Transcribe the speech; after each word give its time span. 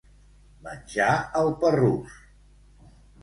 Menjar 0.67 1.09
el 1.41 1.53
parrús. 1.65 2.17